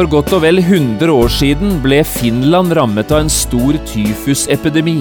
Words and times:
For 0.00 0.08
godt 0.08 0.30
og 0.32 0.40
vel 0.40 0.56
100 0.62 1.10
år 1.12 1.28
siden 1.28 1.74
ble 1.84 1.98
Finland 2.08 2.72
rammet 2.72 3.10
av 3.12 3.18
en 3.20 3.28
stor 3.28 3.76
tyfusepidemi. 3.84 4.94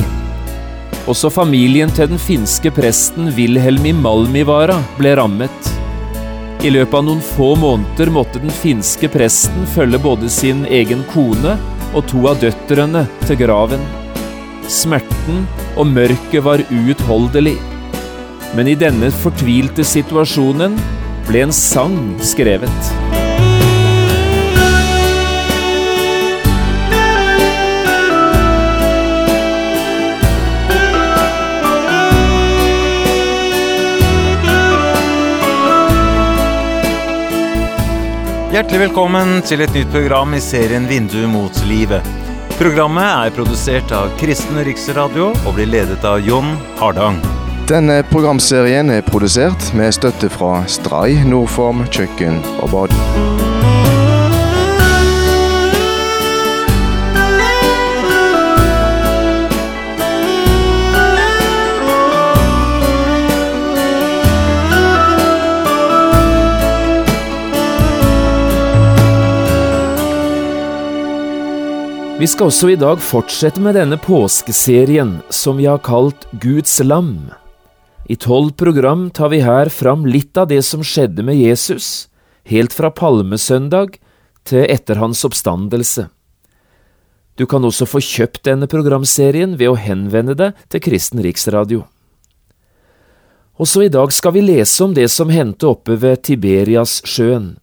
Også 1.07 1.29
familien 1.31 1.93
til 1.95 2.09
den 2.11 2.19
finske 2.19 2.67
presten 2.75 3.29
Wilhelmi 3.37 3.93
Malmivara 3.95 4.75
ble 4.97 5.13
rammet. 5.15 5.69
I 6.67 6.73
løpet 6.75 6.97
av 6.99 7.05
noen 7.07 7.21
få 7.23 7.53
måneder 7.61 8.11
måtte 8.11 8.41
den 8.43 8.51
finske 8.51 9.07
presten 9.13 9.63
følge 9.71 10.01
både 10.03 10.27
sin 10.35 10.65
egen 10.67 11.05
kone 11.13 11.55
og 11.93 12.03
to 12.11 12.25
av 12.33 12.43
døtrene 12.43 13.05
til 13.23 13.39
graven. 13.45 13.85
Smerten 14.67 15.45
og 15.77 15.87
mørket 15.93 16.43
var 16.43 16.65
uutholdelig. 16.73 17.55
Men 18.51 18.67
i 18.67 18.75
denne 18.83 19.13
fortvilte 19.23 19.87
situasjonen 19.95 20.75
ble 21.31 21.47
en 21.47 21.55
sang 21.55 21.95
skrevet. 22.19 23.18
Hjertelig 38.59 38.89
velkommen 38.89 39.37
til 39.47 39.61
et 39.63 39.71
nytt 39.71 39.87
program 39.93 40.33
i 40.35 40.39
serien 40.43 40.83
Vindu 40.83 41.21
mot 41.31 41.61
livet. 41.69 42.03
Programmet 42.59 43.07
er 43.07 43.31
produsert 43.31 43.93
av 43.95 44.09
Kristen 44.19 44.59
Riksradio 44.67 45.29
og 45.31 45.55
blir 45.55 45.69
ledet 45.71 46.03
av 46.03 46.19
Jon 46.19 46.57
Hardang. 46.81 47.21
Denne 47.71 48.01
programserien 48.11 48.91
er 48.91 49.07
produsert 49.07 49.71
med 49.79 49.95
støtte 49.95 50.27
fra 50.35 50.65
Stray, 50.67 51.21
Nordform, 51.23 51.85
kjøkken 51.87 52.43
og 52.59 52.75
bad. 52.75 53.58
Vi 72.19 72.27
skal 72.27 72.49
også 72.49 72.67
i 72.73 72.75
dag 72.75 72.99
fortsette 72.99 73.61
med 73.63 73.77
denne 73.79 73.95
påskeserien 73.95 75.21
som 75.31 75.55
vi 75.55 75.69
har 75.69 75.79
kalt 75.79 76.25
Guds 76.43 76.73
lam. 76.83 77.29
I 78.11 78.17
tolv 78.19 78.57
program 78.59 79.05
tar 79.15 79.31
vi 79.31 79.39
her 79.39 79.71
fram 79.71 80.03
litt 80.03 80.35
av 80.35 80.49
det 80.51 80.59
som 80.67 80.83
skjedde 80.83 81.23
med 81.23 81.39
Jesus, 81.39 82.09
helt 82.43 82.75
fra 82.75 82.91
palmesøndag 82.91 83.95
til 84.43 84.65
etter 84.67 84.99
hans 84.99 85.23
oppstandelse. 85.23 86.09
Du 87.39 87.45
kan 87.47 87.63
også 87.63 87.87
få 87.87 88.03
kjøpt 88.03 88.43
denne 88.49 88.67
programserien 88.67 89.55
ved 89.55 89.71
å 89.71 89.79
henvende 89.79 90.35
deg 90.35 90.59
til 90.67 90.83
Kristen 90.89 91.23
Riksradio. 91.23 91.85
Også 93.55 93.87
i 93.87 93.93
dag 93.95 94.11
skal 94.11 94.35
vi 94.35 94.43
lese 94.43 94.83
om 94.83 94.91
det 94.91 95.07
som 95.07 95.31
hendte 95.31 95.71
oppe 95.71 95.95
ved 95.95 96.25
Tiberias-sjøen, 96.27 97.53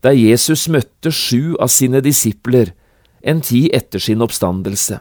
der 0.00 0.16
Jesus 0.16 0.64
møtte 0.72 1.12
sju 1.12 1.58
av 1.60 1.68
sine 1.68 2.00
disipler 2.00 2.72
en 3.22 3.40
tid 3.40 3.70
etter 3.74 4.02
sin 4.02 4.22
oppstandelse. 4.24 5.00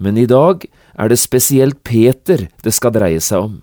Men 0.00 0.16
i 0.16 0.26
dag 0.26 0.64
er 0.98 1.10
det 1.10 1.20
spesielt 1.20 1.82
Peter 1.84 2.48
det 2.64 2.72
skal 2.74 2.94
dreie 2.96 3.20
seg 3.20 3.50
om. 3.50 3.56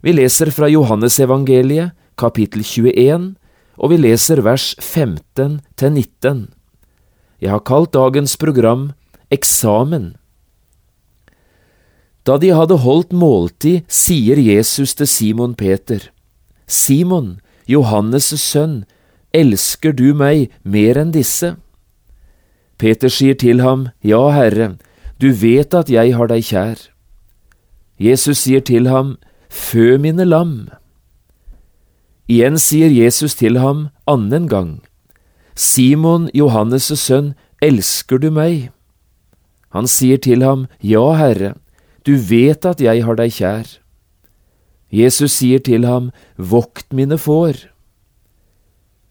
Vi 0.00 0.14
leser 0.16 0.50
fra 0.54 0.68
Johannesevangeliet, 0.70 1.92
kapittel 2.18 2.64
21, 2.64 3.34
og 3.80 3.92
vi 3.92 3.98
leser 4.00 4.42
vers 4.44 4.72
15 4.80 5.60
til 5.76 5.92
19. 5.92 6.48
Jeg 7.40 7.52
har 7.52 7.64
kalt 7.64 7.92
dagens 7.96 8.36
program 8.36 8.90
Eksamen. 9.32 10.16
Da 12.26 12.36
de 12.36 12.50
hadde 12.52 12.80
holdt 12.82 13.14
måltid, 13.16 13.86
sier 13.88 14.36
Jesus 14.36 14.92
til 14.98 15.08
Simon 15.08 15.54
Peter, 15.54 16.10
Simon, 16.66 17.40
Johannes' 17.66 18.36
sønn, 18.38 18.84
elsker 19.34 19.94
du 19.96 20.12
meg 20.14 20.50
mer 20.62 21.00
enn 21.00 21.14
disse? 21.14 21.54
Peter 22.80 23.12
sier 23.12 23.36
til 23.36 23.60
ham, 23.60 23.88
Ja, 24.00 24.30
Herre, 24.32 24.76
du 25.20 25.28
vet 25.36 25.74
at 25.76 25.90
jeg 25.92 26.14
har 26.16 26.30
deg 26.30 26.46
kjær. 26.48 26.78
Jesus 28.00 28.46
sier 28.46 28.64
til 28.64 28.88
ham, 28.88 29.18
Fø 29.50 29.98
mine 30.00 30.24
lam. 30.24 30.70
Igjen 32.30 32.56
sier 32.62 32.88
Jesus 32.88 33.34
til 33.34 33.58
ham 33.58 33.88
annen 34.08 34.46
gang, 34.48 34.78
Simon, 35.54 36.30
Johannes' 36.32 36.94
sønn, 36.96 37.34
elsker 37.60 38.22
du 38.22 38.30
meg? 38.30 38.70
Han 39.76 39.86
sier 39.90 40.16
til 40.16 40.40
ham, 40.46 40.64
Ja, 40.80 41.04
Herre, 41.18 41.56
du 42.06 42.16
vet 42.16 42.64
at 42.64 42.80
jeg 42.80 43.04
har 43.04 43.18
deg 43.18 43.34
kjær. 43.34 43.66
Jesus 44.90 45.36
sier 45.36 45.60
til 45.60 45.84
ham, 45.84 46.08
Vokt 46.38 46.94
mine 46.96 47.18
får. 47.18 47.66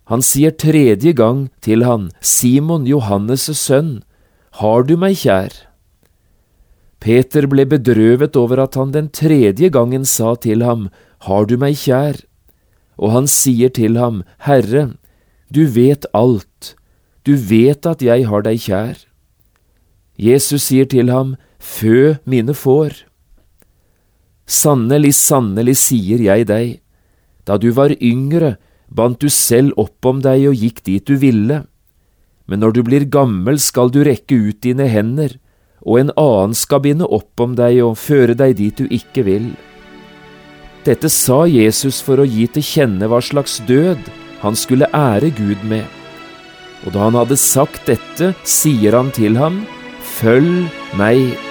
Han 0.10 0.24
sier 0.26 0.52
tredje 0.58 1.14
gang 1.14 1.48
til 1.62 1.86
han, 1.86 2.10
Simon, 2.20 2.88
Johannes' 2.90 3.54
sønn, 3.54 4.00
har 4.58 4.88
du 4.90 4.96
meg 4.98 5.20
kjær? 5.22 5.54
Peter 7.00 7.46
ble 7.48 7.68
bedrøvet 7.70 8.36
over 8.36 8.64
at 8.66 8.76
han 8.76 8.92
den 8.96 9.12
tredje 9.14 9.70
gangen 9.72 10.06
sa 10.06 10.34
til 10.36 10.66
ham, 10.66 10.90
Har 11.28 11.46
du 11.46 11.56
meg 11.58 11.78
kjær? 11.78 12.18
Og 12.98 13.12
han 13.12 13.28
sier 13.28 13.70
til 13.70 13.98
ham, 13.98 14.24
Herre, 14.40 14.96
du 15.54 15.66
vet 15.68 16.06
alt, 16.14 16.76
du 17.24 17.36
vet 17.36 17.86
at 17.86 18.02
jeg 18.02 18.26
har 18.28 18.44
deg 18.44 18.60
kjær. 18.66 18.98
Jesus 20.18 20.68
sier 20.68 20.90
til 20.90 21.12
ham, 21.14 21.38
Fø 21.60 22.18
mine 22.26 22.56
får. 22.56 23.06
Sannelig, 24.48 25.14
sannelig 25.14 25.78
sier 25.78 26.20
jeg 26.24 26.48
deg, 26.50 26.80
da 27.46 27.58
du 27.62 27.70
var 27.76 27.94
yngre, 28.02 28.58
bandt 28.90 29.22
du 29.22 29.30
selv 29.30 29.78
opp 29.78 30.06
om 30.06 30.22
deg 30.24 30.48
og 30.50 30.58
gikk 30.58 30.84
dit 30.86 31.06
du 31.06 31.16
ville. 31.22 31.64
Men 32.50 32.64
når 32.64 32.78
du 32.78 32.82
blir 32.86 33.06
gammel 33.06 33.60
skal 33.62 33.92
du 33.94 34.02
rekke 34.06 34.38
ut 34.50 34.62
dine 34.66 34.90
hender, 34.90 35.38
og 35.86 36.02
en 36.02 36.14
annen 36.20 36.56
skal 36.58 36.84
binde 36.84 37.08
opp 37.08 37.40
om 37.40 37.54
deg 37.56 37.80
og 37.86 37.98
føre 38.02 38.36
deg 38.38 38.58
dit 38.60 38.82
du 38.82 38.90
ikke 38.92 39.24
vil. 39.28 39.52
Dette 40.88 41.12
sa 41.12 41.44
Jesus 41.46 42.00
for 42.04 42.20
å 42.20 42.28
gi 42.28 42.48
til 42.50 42.66
kjenne 42.66 43.10
hva 43.12 43.22
slags 43.24 43.60
død 43.70 44.02
han 44.42 44.56
skulle 44.56 44.90
ære 44.96 45.32
Gud 45.38 45.64
med. 45.68 45.86
Og 46.88 46.96
da 46.96 47.10
han 47.10 47.18
hadde 47.20 47.36
sagt 47.40 47.84
dette, 47.90 48.34
sier 48.48 48.96
han 48.96 49.12
til 49.16 49.38
ham, 49.40 49.64
Følg 50.20 50.68
meg. 51.00 51.49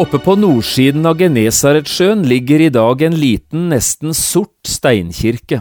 Oppe 0.00 0.16
på 0.16 0.32
nordsiden 0.38 1.04
av 1.04 1.18
Genesaretsjøen 1.20 2.22
ligger 2.24 2.62
i 2.64 2.70
dag 2.72 3.02
en 3.04 3.16
liten, 3.20 3.66
nesten 3.68 4.14
sort 4.16 4.64
steinkirke. 4.64 5.58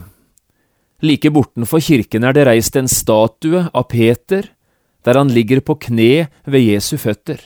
Like 1.04 1.28
bortenfor 1.36 1.84
kirken 1.84 2.24
er 2.24 2.38
det 2.38 2.46
reist 2.48 2.78
en 2.80 2.88
statue 2.88 3.66
av 3.68 3.90
Peter, 3.92 4.48
der 5.04 5.20
han 5.20 5.34
ligger 5.36 5.60
på 5.60 5.76
kne 5.84 6.30
ved 6.48 6.64
Jesu 6.64 6.96
føtter. 6.96 7.42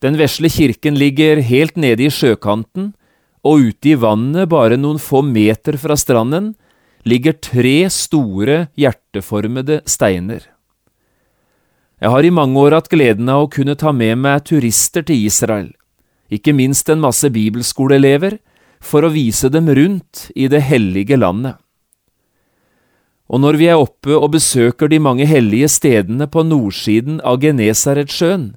Den 0.00 0.16
vesle 0.16 0.48
kirken 0.48 0.96
ligger 0.96 1.44
helt 1.44 1.76
nede 1.76 2.08
i 2.08 2.14
sjøkanten, 2.14 2.94
og 3.44 3.68
ute 3.68 3.92
i 3.92 4.00
vannet, 4.00 4.48
bare 4.48 4.80
noen 4.80 4.96
få 4.96 5.20
meter 5.28 5.76
fra 5.76 5.98
stranden, 6.00 6.54
ligger 7.04 7.36
tre 7.36 7.82
store, 7.92 8.70
hjerteformede 8.80 9.82
steiner. 9.84 10.40
Jeg 11.96 12.12
har 12.12 12.26
i 12.28 12.32
mange 12.34 12.60
år 12.60 12.74
hatt 12.76 12.90
gleden 12.92 13.28
av 13.32 13.46
å 13.46 13.52
kunne 13.52 13.76
ta 13.78 13.88
med 13.96 14.18
meg 14.20 14.42
turister 14.44 15.04
til 15.06 15.22
Israel, 15.30 15.70
ikke 16.28 16.52
minst 16.52 16.90
en 16.92 17.00
masse 17.00 17.30
bibelskoleelever, 17.32 18.36
for 18.84 19.06
å 19.06 19.12
vise 19.14 19.48
dem 19.48 19.70
rundt 19.72 20.26
i 20.36 20.50
det 20.52 20.60
hellige 20.68 21.16
landet. 21.16 21.56
Og 23.32 23.40
når 23.42 23.56
vi 23.58 23.68
er 23.72 23.80
oppe 23.80 24.12
og 24.12 24.34
besøker 24.36 24.92
de 24.92 25.00
mange 25.02 25.24
hellige 25.26 25.70
stedene 25.72 26.28
på 26.28 26.44
nordsiden 26.46 27.16
av 27.24 27.40
Genesaretsjøen, 27.42 28.52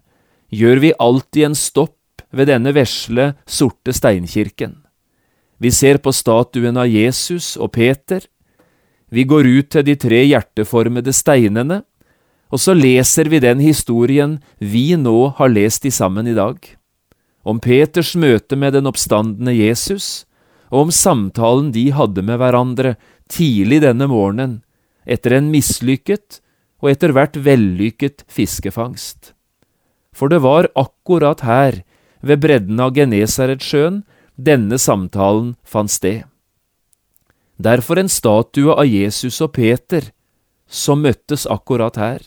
gjør 0.51 0.83
vi 0.83 0.91
alltid 0.99 1.47
en 1.47 1.57
stopp 1.57 2.25
ved 2.35 2.51
denne 2.51 2.73
vesle, 2.75 3.31
sorte 3.47 3.95
steinkirken. 3.95 4.75
Vi 5.63 5.71
ser 5.71 5.97
på 6.03 6.11
statuen 6.13 6.77
av 6.77 6.91
Jesus 6.91 7.55
og 7.57 7.71
Peter, 7.79 8.19
vi 9.09 9.23
går 9.25 9.47
ut 9.47 9.71
til 9.73 9.87
de 9.87 9.95
tre 9.97 10.19
hjerteformede 10.27 11.15
steinene, 11.15 11.81
og 12.49 12.61
så 12.61 12.73
leser 12.73 13.29
vi 13.29 13.41
den 13.43 13.61
historien 13.61 14.39
vi 14.57 14.95
nå 14.97 15.35
har 15.37 15.51
lest 15.53 15.85
i 15.85 15.93
sammen 15.93 16.27
i 16.27 16.35
dag. 16.37 16.57
Om 17.45 17.61
Peters 17.61 18.15
møte 18.19 18.57
med 18.59 18.73
den 18.75 18.89
oppstandende 18.89 19.53
Jesus, 19.53 20.25
og 20.69 20.87
om 20.87 20.93
samtalen 20.93 21.71
de 21.73 21.89
hadde 21.93 22.23
med 22.25 22.41
hverandre 22.41 22.95
tidlig 23.29 23.81
denne 23.85 24.09
morgenen, 24.09 24.59
etter 25.05 25.37
en 25.37 25.49
mislykket 25.53 26.41
og 26.81 26.91
etter 26.93 27.13
hvert 27.15 27.37
vellykket 27.37 28.25
fiskefangst. 28.29 29.33
For 30.13 30.31
det 30.31 30.41
var 30.43 30.69
akkurat 30.77 31.45
her, 31.45 31.83
ved 32.21 32.41
bredden 32.43 32.81
av 32.83 32.91
Genesaretsjøen, 32.97 34.01
denne 34.35 34.79
samtalen 34.79 35.53
fant 35.63 35.91
sted. 35.91 36.25
Derfor 37.59 37.99
en 37.99 38.11
statue 38.11 38.73
av 38.75 38.87
Jesus 38.87 39.39
og 39.43 39.53
Peter, 39.55 40.11
som 40.67 41.01
møttes 41.03 41.45
akkurat 41.47 41.97
her. 41.99 42.19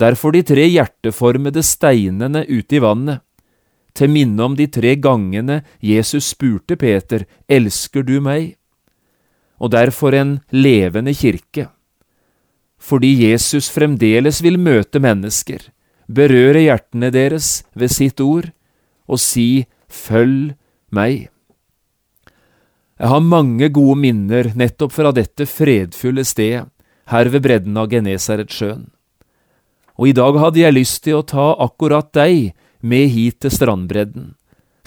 Derfor 0.00 0.32
de 0.32 0.40
tre 0.46 0.64
hjerteformede 0.70 1.62
steinene 1.66 2.46
ute 2.48 2.78
i 2.78 2.80
vannet, 2.80 3.20
til 3.92 4.12
minne 4.12 4.44
om 4.46 4.54
de 4.56 4.68
tre 4.70 4.94
gangene 4.96 5.60
Jesus 5.84 6.30
spurte 6.32 6.76
Peter, 6.78 7.26
Elsker 7.50 8.06
du 8.06 8.20
meg? 8.22 8.54
Og 9.60 9.72
derfor 9.74 10.14
en 10.16 10.38
levende 10.54 11.12
kirke. 11.12 11.66
Fordi 12.80 13.10
Jesus 13.26 13.68
fremdeles 13.68 14.40
vil 14.40 14.56
møte 14.62 15.02
mennesker, 15.02 15.66
berøre 16.08 16.62
hjertene 16.64 17.10
deres 17.12 17.50
ved 17.74 17.92
sitt 17.92 18.22
ord, 18.24 18.48
og 19.10 19.20
si 19.20 19.66
Følg 19.90 20.54
meg. 20.94 21.26
Jeg 23.00 23.10
har 23.10 23.24
mange 23.26 23.66
gode 23.74 23.96
minner 23.98 24.52
nettopp 24.54 24.94
fra 24.94 25.10
dette 25.10 25.48
fredfulle 25.50 26.22
stedet, 26.22 26.68
her 27.10 27.30
ved 27.34 27.42
bredden 27.42 27.74
av 27.80 27.88
Genesaretsjøen. 27.90 28.84
Og 30.00 30.08
i 30.08 30.16
dag 30.16 30.38
hadde 30.40 30.62
jeg 30.62 30.76
lyst 30.78 31.02
til 31.04 31.18
å 31.18 31.26
ta 31.28 31.50
akkurat 31.60 32.08
deg 32.16 32.54
med 32.80 33.10
hit 33.12 33.42
til 33.44 33.52
strandbredden, 33.52 34.30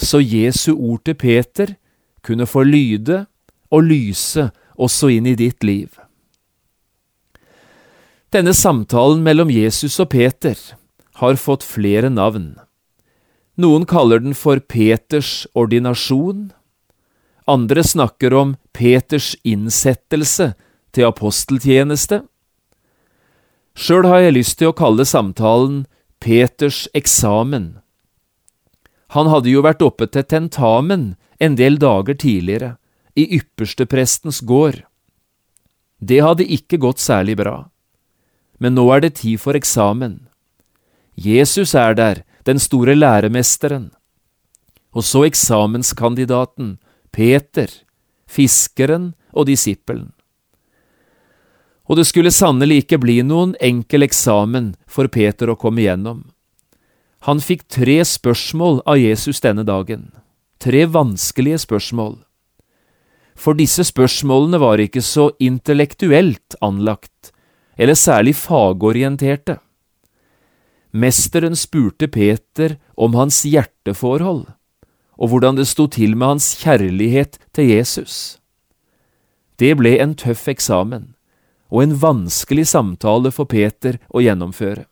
så 0.02 0.18
Jesu 0.18 0.74
ord 0.74 1.04
til 1.06 1.14
Peter 1.14 1.76
kunne 2.26 2.50
få 2.50 2.64
lyde 2.66 3.28
og 3.70 3.86
lyse 3.86 4.48
også 4.74 5.12
inn 5.14 5.30
i 5.30 5.36
ditt 5.38 5.62
liv. 5.62 5.94
Denne 8.34 8.56
samtalen 8.58 9.22
mellom 9.22 9.52
Jesus 9.54 10.00
og 10.02 10.10
Peter 10.10 10.58
har 11.22 11.38
fått 11.38 11.62
flere 11.62 12.10
navn. 12.10 12.56
Noen 13.62 13.86
kaller 13.86 14.24
den 14.24 14.34
for 14.34 14.58
Peters 14.58 15.46
ordinasjon, 15.54 16.48
andre 17.46 17.84
snakker 17.86 18.34
om 18.34 18.56
Peters 18.74 19.36
innsettelse 19.46 20.56
til 20.96 21.06
aposteltjeneste. 21.06 22.24
Sjøl 23.76 24.06
har 24.06 24.26
jeg 24.26 24.38
lyst 24.38 24.60
til 24.60 24.70
å 24.70 24.78
kalle 24.78 25.06
samtalen 25.06 25.86
Peters 26.24 26.86
eksamen, 26.94 27.84
han 29.14 29.30
hadde 29.30 29.52
jo 29.52 29.62
vært 29.62 29.84
oppe 29.86 30.08
til 30.10 30.26
tentamen 30.26 31.14
en 31.44 31.56
del 31.60 31.78
dager 31.78 32.18
tidligere, 32.18 32.76
i 33.14 33.28
yppersteprestens 33.38 34.40
gård. 34.42 34.80
Det 36.02 36.18
hadde 36.26 36.48
ikke 36.50 36.80
gått 36.82 37.02
særlig 37.04 37.36
bra. 37.38 37.70
Men 38.58 38.74
nå 38.74 38.88
er 38.96 39.04
det 39.04 39.20
tid 39.22 39.38
for 39.44 39.54
eksamen. 39.54 40.24
Jesus 41.14 41.76
er 41.78 41.94
der, 41.94 42.24
den 42.50 42.58
store 42.58 42.96
læremesteren. 42.98 43.92
Og 44.98 45.06
så 45.06 45.28
eksamenskandidaten, 45.28 46.80
Peter, 47.14 47.70
fiskeren 48.26 49.12
og 49.30 49.46
disippelen. 49.52 50.10
Og 51.90 52.00
det 52.00 52.06
skulle 52.08 52.32
sannelig 52.32 52.84
ikke 52.84 53.02
bli 53.04 53.18
noen 53.28 53.58
enkel 53.60 54.06
eksamen 54.06 54.74
for 54.88 55.12
Peter 55.12 55.52
å 55.52 55.58
komme 55.60 55.84
igjennom. 55.84 56.24
Han 57.28 57.40
fikk 57.44 57.68
tre 57.72 58.02
spørsmål 58.08 58.82
av 58.88 59.00
Jesus 59.00 59.40
denne 59.44 59.64
dagen, 59.68 60.12
tre 60.60 60.86
vanskelige 60.92 61.62
spørsmål. 61.64 62.18
For 63.36 63.56
disse 63.58 63.86
spørsmålene 63.88 64.60
var 64.62 64.82
ikke 64.84 65.02
så 65.04 65.30
intellektuelt 65.40 66.58
anlagt, 66.62 67.32
eller 67.80 67.98
særlig 67.98 68.36
fagorienterte. 68.38 69.58
Mesteren 70.94 71.56
spurte 71.58 72.08
Peter 72.08 72.78
om 72.94 73.16
hans 73.18 73.42
hjerteforhold, 73.48 74.46
og 75.18 75.30
hvordan 75.32 75.58
det 75.58 75.66
sto 75.72 75.88
til 75.88 76.14
med 76.16 76.36
hans 76.36 76.52
kjærlighet 76.62 77.40
til 77.56 77.72
Jesus. 77.72 78.38
Det 79.58 79.74
ble 79.80 79.96
en 80.04 80.14
tøff 80.14 80.46
eksamen, 80.52 81.14
og 81.74 81.84
en 81.84 81.98
vanskelig 81.98 82.68
samtale 82.70 83.34
for 83.34 83.50
Peter 83.50 83.98
å 84.14 84.22
gjennomføre 84.22 84.86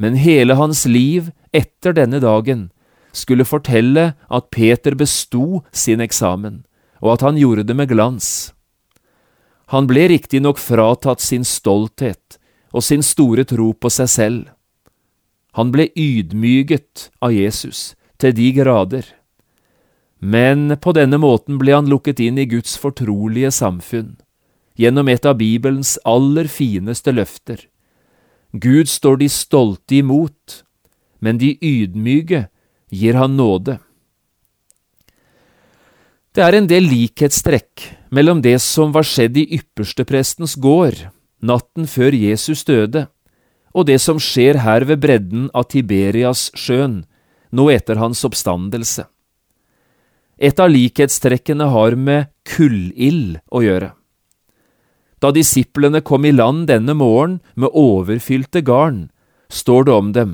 men 0.00 0.16
hele 0.16 0.56
hans 0.56 0.86
liv 0.88 1.28
etter 1.52 1.92
denne 1.92 2.22
dagen 2.24 2.70
skulle 3.12 3.44
fortelle 3.44 4.14
at 4.32 4.48
Peter 4.54 4.94
besto 4.96 5.60
sin 5.76 6.00
eksamen, 6.00 6.62
og 7.04 7.18
at 7.18 7.24
han 7.26 7.36
gjorde 7.36 7.66
det 7.68 7.76
med 7.76 7.90
glans. 7.92 8.54
Han 9.74 9.90
ble 9.90 10.06
riktignok 10.14 10.56
fratatt 10.58 11.20
sin 11.20 11.44
stolthet 11.44 12.38
og 12.72 12.86
sin 12.86 13.04
store 13.04 13.44
tro 13.44 13.74
på 13.76 13.92
seg 13.92 14.08
selv. 14.08 14.48
Han 15.52 15.68
ble 15.74 15.90
ydmyget 15.92 17.10
av 17.20 17.36
Jesus 17.36 17.92
til 18.16 18.32
de 18.40 18.48
grader. 18.56 19.04
Men 20.16 20.78
på 20.80 20.96
denne 20.96 21.20
måten 21.20 21.60
ble 21.60 21.76
han 21.76 21.92
lukket 21.92 22.24
inn 22.24 22.40
i 22.40 22.48
Guds 22.48 22.78
fortrolige 22.80 23.52
samfunn, 23.52 24.16
gjennom 24.80 25.10
et 25.12 25.26
av 25.28 25.36
Bibelens 25.40 25.98
aller 26.08 26.48
fineste 26.48 27.12
løfter, 27.12 27.66
Gud 28.50 28.88
står 28.90 29.20
de 29.20 29.28
stolte 29.30 30.00
imot, 30.00 30.64
men 31.22 31.38
de 31.38 31.52
ydmyke 31.62 32.48
gir 32.90 33.14
han 33.14 33.36
nåde. 33.38 33.76
Det 36.34 36.42
er 36.42 36.56
en 36.56 36.66
del 36.70 36.88
likhetstrekk 36.90 37.84
mellom 38.14 38.40
det 38.42 38.56
som 38.62 38.90
var 38.94 39.06
skjedd 39.06 39.38
i 39.38 39.46
yppersteprestens 39.60 40.56
gård 40.58 41.04
natten 41.40 41.86
før 41.88 42.14
Jesus 42.14 42.64
døde, 42.68 43.06
og 43.74 43.86
det 43.86 44.00
som 44.02 44.18
skjer 44.20 44.60
her 44.64 44.84
ved 44.88 45.00
bredden 45.02 45.48
av 45.54 45.68
Tiberias-sjøen, 45.70 47.04
nå 47.54 47.70
etter 47.72 48.00
hans 48.02 48.22
oppstandelse. 48.26 49.06
Et 50.40 50.60
av 50.62 50.70
likhetstrekkene 50.72 51.68
har 51.70 51.96
med 51.98 52.30
kullild 52.48 53.38
å 53.52 53.62
gjøre. 53.64 53.92
Da 55.20 55.30
disiplene 55.36 56.00
kom 56.00 56.24
i 56.24 56.32
land 56.32 56.66
denne 56.70 56.94
morgen 56.96 57.40
med 57.54 57.74
overfylte 57.76 58.62
garn, 58.64 59.10
står 59.52 59.84
det 59.84 59.92
om 59.92 60.12
dem, 60.16 60.32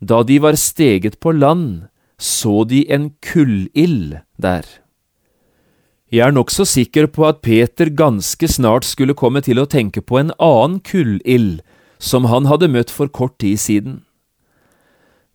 da 0.00 0.22
de 0.22 0.38
var 0.42 0.58
steget 0.58 1.18
på 1.20 1.32
land, 1.34 1.86
så 2.18 2.64
de 2.66 2.84
en 2.90 3.12
kullild 3.22 4.18
der. 4.38 4.66
Jeg 6.10 6.24
er 6.24 6.32
nokså 6.32 6.64
sikker 6.64 7.06
på 7.12 7.26
at 7.28 7.42
Peter 7.44 7.90
ganske 7.92 8.48
snart 8.48 8.86
skulle 8.88 9.14
komme 9.14 9.42
til 9.44 9.60
å 9.60 9.68
tenke 9.68 10.00
på 10.00 10.18
en 10.18 10.32
annen 10.40 10.78
kullild 10.80 11.60
som 11.98 12.30
han 12.30 12.48
hadde 12.48 12.70
møtt 12.72 12.90
for 12.94 13.10
kort 13.12 13.36
tid 13.42 13.60
siden. 13.60 14.00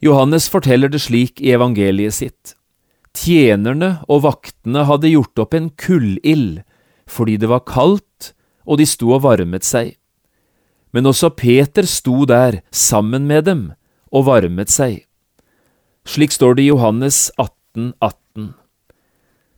Johannes 0.04 0.50
forteller 0.52 0.92
det 0.92 1.04
slik 1.06 1.40
i 1.40 1.54
evangeliet 1.56 2.18
sitt. 2.18 2.56
Tjenerne 3.14 4.00
og 4.10 4.26
vaktene 4.26 4.88
hadde 4.90 5.12
gjort 5.14 5.40
opp 5.46 5.54
en 5.54 5.70
kullild 5.80 6.64
fordi 7.14 7.36
det 7.38 7.50
var 7.52 7.68
kaldt 7.68 8.08
og 8.66 8.80
de 8.80 8.88
sto 8.88 9.12
og 9.16 9.24
varmet 9.26 9.66
seg. 9.68 9.96
Men 10.94 11.10
også 11.10 11.32
Peter 11.34 11.88
sto 11.90 12.24
der 12.30 12.62
sammen 12.72 13.28
med 13.28 13.48
dem 13.50 13.64
og 14.14 14.28
varmet 14.30 14.70
seg. 14.70 15.06
Slik 16.06 16.36
står 16.36 16.58
det 16.58 16.66
i 16.66 16.72
Johannes 16.72 17.30
18, 17.38 17.94
18. 18.02 18.54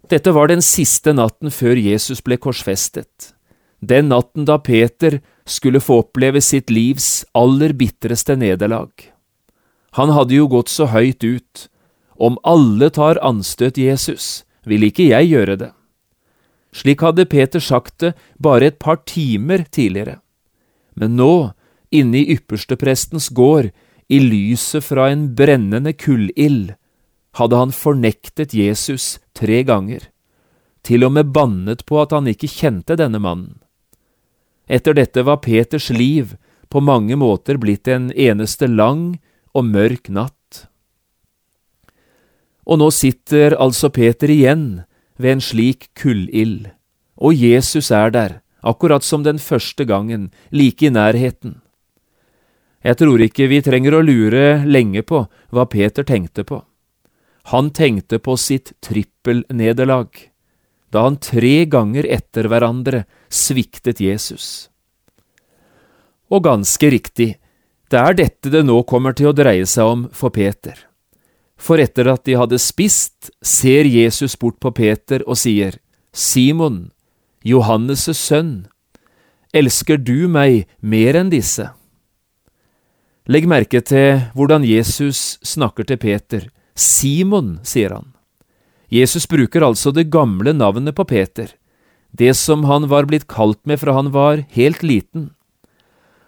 Dette 0.09 0.31
var 0.35 0.51
den 0.51 0.61
siste 0.61 1.15
natten 1.17 1.49
før 1.49 1.79
Jesus 1.81 2.21
ble 2.21 2.37
korsfestet, 2.37 3.33
den 3.81 4.11
natten 4.13 4.45
da 4.45 4.59
Peter 4.61 5.19
skulle 5.45 5.81
få 5.81 6.03
oppleve 6.03 6.41
sitt 6.41 6.71
livs 6.73 7.25
aller 7.37 7.73
bitreste 7.77 8.37
nederlag. 8.37 8.91
Han 9.97 10.13
hadde 10.13 10.37
jo 10.37 10.47
gått 10.51 10.69
så 10.69 10.89
høyt 10.91 11.23
ut, 11.23 11.67
om 12.15 12.37
alle 12.47 12.89
tar 12.93 13.19
anstøt 13.25 13.79
Jesus, 13.81 14.45
vil 14.65 14.85
ikke 14.87 15.09
jeg 15.09 15.33
gjøre 15.33 15.57
det. 15.59 15.71
Slik 16.75 17.03
hadde 17.05 17.27
Peter 17.31 17.63
sagt 17.63 18.01
det 18.03 18.13
bare 18.41 18.67
et 18.67 18.79
par 18.79 18.99
timer 19.07 19.63
tidligere. 19.71 20.19
Men 20.95 21.15
nå, 21.15 21.51
inne 21.91 22.19
i 22.19 22.35
yppersteprestens 22.35 23.29
gård, 23.35 23.71
i 24.07 24.19
lyset 24.21 24.83
fra 24.85 25.07
en 25.09 25.29
brennende 25.35 25.95
kullild, 25.97 26.75
hadde 27.39 27.59
han 27.59 27.71
fornektet 27.73 28.53
Jesus 28.53 29.17
tre 29.35 29.63
ganger, 29.67 30.03
til 30.85 31.03
og 31.07 31.15
med 31.15 31.31
bannet 31.35 31.83
på 31.87 31.97
at 32.03 32.13
han 32.13 32.29
ikke 32.29 32.51
kjente 32.51 32.97
denne 32.99 33.19
mannen. 33.23 33.57
Etter 34.67 34.95
dette 34.97 35.23
var 35.25 35.41
Peters 35.45 35.89
liv 35.93 36.35
på 36.69 36.81
mange 36.81 37.17
måter 37.17 37.59
blitt 37.61 37.87
en 37.91 38.09
eneste 38.11 38.69
lang 38.69 39.17
og 39.55 39.67
mørk 39.67 40.09
natt. 40.09 40.65
Og 42.65 42.81
nå 42.81 42.89
sitter 42.93 43.53
altså 43.61 43.91
Peter 43.93 44.31
igjen 44.31 44.84
ved 45.17 45.37
en 45.37 45.43
slik 45.43 45.89
kullild, 45.95 46.71
og 47.15 47.35
Jesus 47.35 47.91
er 47.91 48.11
der, 48.11 48.39
akkurat 48.65 49.03
som 49.03 49.23
den 49.23 49.39
første 49.39 49.85
gangen, 49.85 50.31
like 50.51 50.85
i 50.85 50.91
nærheten. 50.91 51.61
Jeg 52.85 52.99
tror 53.01 53.21
ikke 53.21 53.47
vi 53.49 53.63
trenger 53.65 53.97
å 53.97 54.05
lure 54.05 54.61
lenge 54.65 55.01
på 55.01 55.25
hva 55.53 55.65
Peter 55.65 56.05
tenkte 56.05 56.45
på. 56.45 56.61
Han 57.49 57.71
tenkte 57.73 58.19
på 58.19 58.35
sitt 58.37 58.73
trippelnederlag, 58.81 60.09
da 60.93 61.05
han 61.07 61.17
tre 61.21 61.65
ganger 61.65 62.05
etter 62.05 62.49
hverandre 62.49 63.03
sviktet 63.29 64.01
Jesus. 64.01 64.69
Og 66.29 66.45
ganske 66.45 66.89
riktig, 66.89 67.35
det 67.89 68.01
er 68.01 68.17
dette 68.17 68.53
det 68.53 68.63
nå 68.65 68.81
kommer 68.89 69.13
til 69.17 69.29
å 69.29 69.37
dreie 69.37 69.65
seg 69.69 69.85
om 69.85 70.05
for 70.13 70.33
Peter. 70.33 70.77
For 71.55 71.79
etter 71.79 72.09
at 72.11 72.25
de 72.27 72.35
hadde 72.37 72.59
spist, 72.59 73.31
ser 73.41 73.87
Jesus 73.87 74.35
bort 74.35 74.59
på 74.59 74.73
Peter 74.75 75.23
og 75.25 75.39
sier, 75.39 75.79
Simon, 76.11 76.91
Johannes' 77.45 78.11
sønn, 78.15 78.67
elsker 79.55 79.97
du 79.97 80.27
meg 80.31 80.65
mer 80.81 81.15
enn 81.19 81.31
disse? 81.31 81.69
Legg 83.25 83.47
merke 83.49 83.81
til 83.81 84.27
hvordan 84.37 84.65
Jesus 84.67 85.39
snakker 85.41 85.87
til 85.87 85.97
Peter. 85.97 86.43
Simon, 86.77 87.57
sier 87.65 87.95
han. 87.95 88.11
Jesus 88.91 89.25
bruker 89.25 89.65
altså 89.65 89.91
det 89.95 90.11
gamle 90.13 90.53
navnet 90.53 90.93
på 90.95 91.07
Peter, 91.09 91.49
det 92.13 92.35
som 92.37 92.67
han 92.69 92.85
var 92.91 93.07
blitt 93.09 93.25
kalt 93.27 93.59
med 93.65 93.81
fra 93.81 93.95
han 93.97 94.11
var 94.13 94.43
helt 94.53 94.83
liten. 94.85 95.31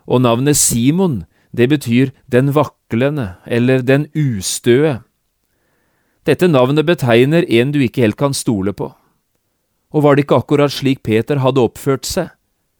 Og 0.08 0.24
navnet 0.24 0.58
Simon, 0.58 1.26
det 1.54 1.70
betyr 1.70 2.12
den 2.32 2.52
vaklende 2.56 3.36
eller 3.46 3.86
den 3.86 4.08
ustøe. 4.16 5.02
Dette 6.28 6.50
navnet 6.52 6.84
betegner 6.84 7.46
en 7.48 7.72
du 7.72 7.80
ikke 7.80 8.04
helt 8.04 8.18
kan 8.20 8.34
stole 8.36 8.74
på. 8.76 8.90
Og 9.96 10.04
var 10.04 10.18
det 10.18 10.26
ikke 10.26 10.42
akkurat 10.42 10.74
slik 10.74 11.00
Peter 11.08 11.40
hadde 11.40 11.64
oppført 11.64 12.04
seg? 12.08 12.34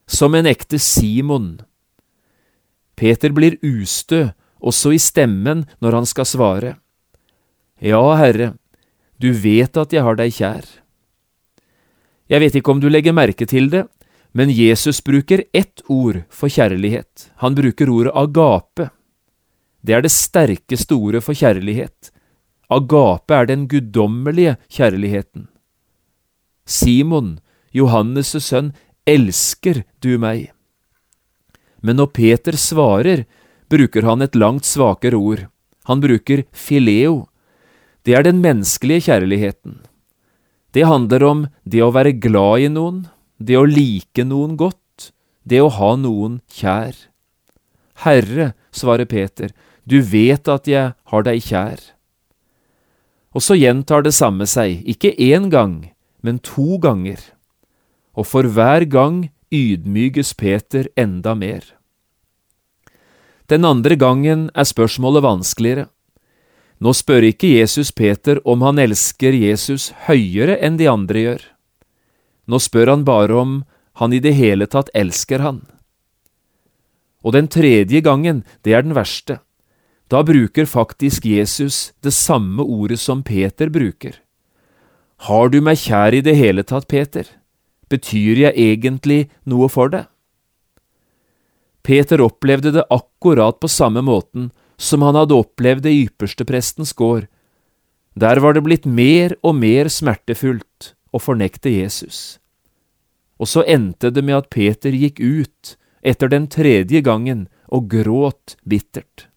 Som 0.08 0.36
en 0.36 0.48
ekte 0.48 0.80
Simon. 0.80 1.62
Peter 3.00 3.32
blir 3.32 3.56
ustø 3.64 4.30
også 4.60 4.92
i 4.96 5.00
stemmen 5.00 5.64
når 5.84 6.00
han 6.00 6.10
skal 6.10 6.28
svare. 6.28 6.74
Ja, 7.80 8.02
Herre, 8.20 8.56
du 9.22 9.32
vet 9.32 9.78
at 9.78 9.94
jeg 9.94 10.04
har 10.04 10.18
deg 10.20 10.34
kjær. 10.34 10.66
Jeg 12.28 12.44
vet 12.44 12.60
ikke 12.60 12.74
om 12.74 12.82
du 12.84 12.90
legger 12.92 13.16
merke 13.16 13.48
til 13.48 13.70
det, 13.72 13.86
men 14.36 14.52
Jesus 14.52 15.00
bruker 15.06 15.46
ett 15.56 15.82
ord 15.88 16.26
for 16.28 16.52
kjærlighet. 16.52 17.30
Han 17.44 17.56
bruker 17.56 17.90
ordet 17.90 18.16
agape. 18.18 18.90
Det 19.80 19.96
er 19.96 20.04
det 20.04 20.12
sterkeste 20.12 20.98
ordet 20.98 21.24
for 21.24 21.38
kjærlighet, 21.38 22.12
Agape 22.70 23.34
er 23.34 23.48
den 23.48 23.68
guddommelige 23.72 24.58
kjærligheten. 24.68 25.48
Simon, 26.68 27.40
Johannes' 27.72 28.36
sønn, 28.44 28.74
elsker 29.08 29.86
du 30.04 30.18
meg? 30.20 30.52
Men 31.80 32.02
når 32.02 32.12
Peter 32.12 32.58
svarer, 32.60 33.24
bruker 33.72 34.04
han 34.04 34.24
et 34.24 34.36
langt 34.36 34.68
svakere 34.68 35.16
ord. 35.16 35.48
Han 35.88 36.04
bruker 36.04 36.44
fileo. 36.52 37.28
Det 38.04 38.16
er 38.18 38.28
den 38.28 38.42
menneskelige 38.44 39.08
kjærligheten. 39.08 39.80
Det 40.76 40.84
handler 40.88 41.24
om 41.24 41.46
det 41.64 41.84
å 41.84 41.94
være 41.96 42.18
glad 42.20 42.68
i 42.68 42.72
noen, 42.72 43.06
det 43.40 43.56
å 43.56 43.68
like 43.68 44.24
noen 44.28 44.58
godt, 44.60 45.14
det 45.48 45.64
å 45.64 45.72
ha 45.72 45.96
noen 45.96 46.42
kjær. 46.52 46.96
Herre, 48.04 48.54
svarer 48.76 49.08
Peter, 49.08 49.54
du 49.88 50.02
vet 50.04 50.48
at 50.52 50.68
jeg 50.68 50.92
har 50.94 51.24
deg 51.24 51.40
kjær. 51.42 51.80
Og 53.38 53.44
så 53.46 53.54
gjentar 53.54 54.02
det 54.02 54.16
samme 54.18 54.48
seg, 54.50 54.80
ikke 54.90 55.14
én 55.14 55.52
gang, 55.54 55.92
men 56.26 56.40
to 56.42 56.80
ganger. 56.82 57.20
Og 58.18 58.26
for 58.26 58.50
hver 58.50 58.88
gang 58.90 59.28
ydmyges 59.54 60.34
Peter 60.34 60.90
enda 60.98 61.36
mer. 61.38 61.62
Den 63.46 63.62
andre 63.64 63.94
gangen 63.96 64.50
er 64.58 64.66
spørsmålet 64.66 65.22
vanskeligere. 65.24 65.86
Nå 66.82 66.94
spør 66.98 67.30
ikke 67.30 67.54
Jesus 67.54 67.94
Peter 67.94 68.42
om 68.42 68.66
han 68.66 68.82
elsker 68.82 69.38
Jesus 69.38 69.92
høyere 70.10 70.58
enn 70.58 70.82
de 70.82 70.90
andre 70.90 71.24
gjør. 71.28 71.46
Nå 72.50 72.58
spør 72.58 72.96
han 72.96 73.06
bare 73.06 73.38
om 73.38 73.58
han 74.02 74.14
i 74.14 74.22
det 74.24 74.34
hele 74.34 74.66
tatt 74.66 74.90
elsker 74.98 75.46
han. 75.46 75.62
Og 77.22 77.38
den 77.38 77.48
tredje 77.54 78.02
gangen, 78.02 78.44
det 78.66 78.74
er 78.74 78.82
den 78.82 78.98
verste. 78.98 79.44
Da 80.08 80.24
bruker 80.24 80.66
faktisk 80.66 81.26
Jesus 81.26 81.94
det 82.00 82.14
samme 82.16 82.64
ordet 82.64 83.00
som 83.00 83.24
Peter 83.24 83.70
bruker. 83.70 84.16
Har 85.28 85.50
du 85.50 85.60
meg 85.62 85.82
kjær 85.82 86.16
i 86.16 86.22
det 86.24 86.38
hele 86.38 86.64
tatt, 86.64 86.88
Peter? 86.88 87.28
Betyr 87.92 88.46
jeg 88.46 88.56
egentlig 88.56 89.28
noe 89.44 89.68
for 89.72 89.92
deg? 89.92 90.08
Peter 91.84 92.22
opplevde 92.24 92.74
det 92.76 92.88
akkurat 92.92 93.60
på 93.60 93.68
samme 93.72 94.04
måten 94.04 94.52
som 94.78 95.04
han 95.04 95.16
hadde 95.16 95.36
opplevd 95.36 95.86
det 95.88 95.94
i 95.96 96.02
yppersteprestens 96.08 96.94
gård. 96.94 97.28
Der 98.16 98.40
var 98.44 98.56
det 98.56 98.64
blitt 98.66 98.86
mer 98.86 99.36
og 99.42 99.56
mer 99.60 99.90
smertefullt 99.92 100.94
å 101.12 101.22
fornekte 101.22 101.72
Jesus. 101.74 102.40
Og 103.40 103.50
så 103.52 103.64
endte 103.68 104.12
det 104.12 104.24
med 104.24 104.38
at 104.40 104.52
Peter 104.54 104.92
gikk 104.92 105.20
ut 105.20 105.76
etter 106.02 106.32
den 106.32 106.48
tredje 106.52 107.02
gangen 107.06 107.48
og 107.68 107.90
gråt 107.92 108.56
bittert. 108.68 109.28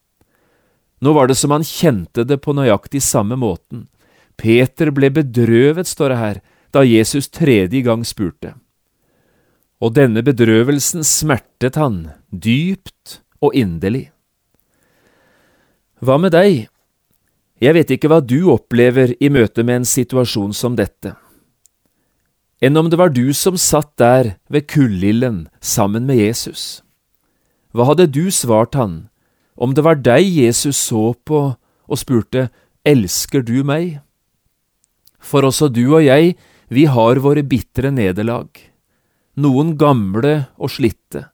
Nå 1.01 1.13
var 1.17 1.29
det 1.29 1.39
som 1.41 1.53
han 1.55 1.65
kjente 1.65 2.25
det 2.29 2.41
på 2.45 2.53
nøyaktig 2.57 3.01
samme 3.03 3.39
måten. 3.41 3.89
Peter 4.37 4.93
ble 4.93 5.11
bedrøvet, 5.13 5.89
står 5.89 6.13
det 6.13 6.19
her, 6.21 6.41
da 6.73 6.85
Jesus 6.87 7.29
tredje 7.33 7.83
gang 7.85 8.05
spurte. 8.07 8.55
Og 9.81 9.95
denne 9.97 10.23
bedrøvelsen 10.25 11.05
smertet 11.05 11.79
han 11.81 12.11
dypt 12.29 13.21
og 13.41 13.57
inderlig. 13.57 14.11
Hva 16.01 16.17
med 16.21 16.33
deg? 16.37 16.69
Jeg 17.61 17.77
vet 17.77 17.91
ikke 17.93 18.09
hva 18.09 18.21
du 18.25 18.53
opplever 18.53 19.13
i 19.21 19.29
møte 19.33 19.65
med 19.65 19.83
en 19.83 19.89
situasjon 19.89 20.55
som 20.57 20.77
dette. 20.77 21.13
Enn 22.61 22.77
om 22.77 22.89
det 22.93 23.01
var 23.01 23.13
du 23.13 23.33
som 23.37 23.57
satt 23.61 23.93
der 24.01 24.35
ved 24.53 24.69
kullilden 24.69 25.47
sammen 25.61 26.07
med 26.09 26.21
Jesus. 26.21 26.81
Hva 27.73 27.89
hadde 27.89 28.09
du 28.13 28.29
svart 28.33 28.77
han 28.77 29.10
om 29.61 29.75
det 29.77 29.85
var 29.85 30.01
deg 30.01 30.25
Jesus 30.25 30.79
så 30.89 31.13
på 31.15 31.41
og 31.91 32.01
spurte 32.01 32.49
Elsker 32.87 33.45
du 33.45 33.61
meg? 33.67 33.99
For 35.21 35.45
også 35.45 35.69
du 35.69 35.85
og 35.91 36.01
jeg, 36.07 36.35
vi 36.73 36.87
har 36.89 37.21
våre 37.21 37.45
bitre 37.45 37.91
nederlag, 37.93 38.49
noen 39.37 39.75
gamle 39.77 40.47
og 40.57 40.73
slitte, 40.73 41.27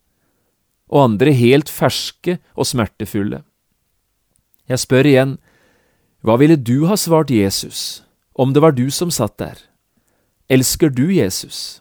og 0.90 1.04
andre 1.12 1.34
helt 1.36 1.70
ferske 1.70 2.38
og 2.56 2.66
smertefulle. 2.66 3.44
Jeg 4.66 4.82
spør 4.82 5.06
igjen, 5.06 5.36
hva 6.26 6.34
ville 6.40 6.58
du 6.58 6.88
ha 6.90 6.96
svart 6.98 7.30
Jesus 7.30 8.02
om 8.34 8.50
det 8.52 8.62
var 8.64 8.74
du 8.74 8.88
som 8.90 9.12
satt 9.14 9.38
der? 9.38 9.60
Elsker 10.50 10.90
du 10.90 11.06
Jesus? 11.14 11.80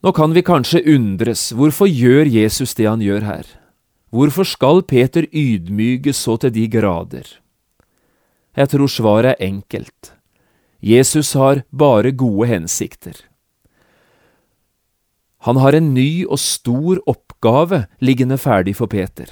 Nå 0.00 0.14
kan 0.16 0.32
vi 0.32 0.44
kanskje 0.46 0.84
undres, 0.94 1.50
hvorfor 1.50 1.90
gjør 1.90 2.30
Jesus 2.30 2.76
det 2.78 2.86
han 2.86 3.02
gjør 3.02 3.26
her? 3.26 3.59
Hvorfor 4.10 4.46
skal 4.46 4.82
Peter 4.82 5.26
ydmyke 5.30 6.12
så 6.12 6.34
til 6.42 6.50
de 6.54 6.66
grader? 6.66 7.26
Jeg 8.58 8.72
tror 8.72 8.90
svaret 8.90 9.36
er 9.36 9.46
enkelt. 9.46 10.14
Jesus 10.82 11.32
har 11.38 11.62
bare 11.70 12.10
gode 12.10 12.48
hensikter. 12.50 13.14
Han 15.46 15.56
har 15.56 15.76
en 15.76 15.94
ny 15.94 16.26
og 16.26 16.40
stor 16.42 16.98
oppgave 17.08 17.86
liggende 18.02 18.36
ferdig 18.36 18.74
for 18.76 18.90
Peter. 18.90 19.30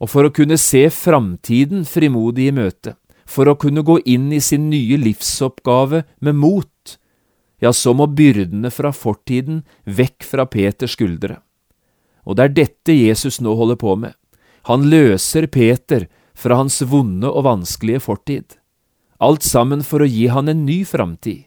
Og 0.00 0.10
for 0.10 0.26
å 0.26 0.32
kunne 0.34 0.58
se 0.58 0.88
framtiden 0.90 1.84
frimodig 1.86 2.48
i 2.48 2.56
møte, 2.56 2.96
for 3.28 3.48
å 3.48 3.58
kunne 3.60 3.84
gå 3.84 4.00
inn 4.10 4.32
i 4.32 4.40
sin 4.40 4.70
nye 4.72 4.96
livsoppgave 4.98 6.02
med 6.24 6.40
mot, 6.40 6.96
ja, 7.62 7.70
så 7.72 7.94
må 7.94 8.08
byrdene 8.10 8.72
fra 8.74 8.90
fortiden 8.92 9.62
vekk 9.84 10.24
fra 10.26 10.48
Peters 10.50 10.96
skuldre. 10.96 11.38
Og 12.24 12.36
det 12.36 12.44
er 12.44 12.54
dette 12.56 12.96
Jesus 12.96 13.40
nå 13.44 13.54
holder 13.58 13.78
på 13.80 13.96
med. 14.00 14.14
Han 14.68 14.86
løser 14.88 15.46
Peter 15.46 16.06
fra 16.34 16.58
hans 16.60 16.80
vonde 16.88 17.28
og 17.28 17.44
vanskelige 17.46 18.02
fortid. 18.04 18.56
Alt 19.20 19.44
sammen 19.46 19.84
for 19.84 20.02
å 20.02 20.08
gi 20.08 20.26
han 20.32 20.48
en 20.48 20.64
ny 20.66 20.82
framtid. 20.88 21.44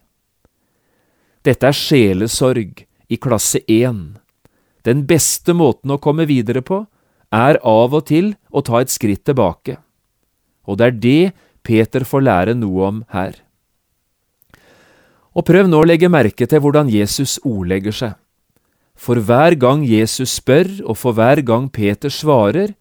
Dette 1.46 1.70
er 1.70 1.76
sjelesorg 1.76 2.86
i 3.08 3.18
klasse 3.22 3.62
1. 3.68 4.20
Den 4.88 5.04
beste 5.08 5.56
måten 5.56 5.92
å 5.92 6.00
komme 6.02 6.28
videre 6.28 6.62
på 6.62 6.84
er 7.34 7.60
av 7.64 7.96
og 7.96 8.06
til 8.08 8.34
å 8.52 8.64
ta 8.64 8.82
et 8.82 8.94
skritt 8.94 9.26
tilbake. 9.28 9.78
Og 10.68 10.80
det 10.80 10.88
er 10.88 10.98
det 11.04 11.24
Peter 11.68 12.06
får 12.08 12.24
lære 12.24 12.56
noe 12.56 12.88
om 12.88 13.04
her. 13.12 13.36
Og 15.36 15.46
prøv 15.46 15.68
nå 15.70 15.82
å 15.84 15.88
legge 15.88 16.10
merke 16.10 16.48
til 16.50 16.64
hvordan 16.64 16.90
Jesus 16.90 17.38
ordlegger 17.46 17.96
seg. 17.96 18.16
For 18.98 19.22
hver 19.22 19.56
gang 19.56 19.86
Jesus 19.86 20.40
spør, 20.42 20.68
og 20.90 20.98
for 20.98 21.14
hver 21.14 21.44
gang 21.46 21.70
Peter 21.72 22.10
svarer, 22.10 22.74